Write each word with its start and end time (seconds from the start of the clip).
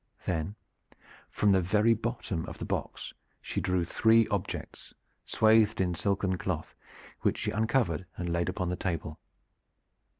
Then 0.25 0.55
from 1.29 1.51
the 1.51 1.61
very 1.61 1.93
bottom 1.93 2.43
of 2.47 2.57
the 2.57 2.65
box 2.65 3.13
she 3.39 3.61
drew 3.61 3.85
three 3.85 4.27
objects, 4.29 4.95
swathed 5.25 5.79
in 5.79 5.93
silken 5.93 6.39
cloth, 6.39 6.73
which 7.19 7.37
she 7.37 7.51
uncovered 7.51 8.07
and 8.17 8.27
laid 8.33 8.49
upon 8.49 8.69
the 8.69 8.75
table. 8.75 9.19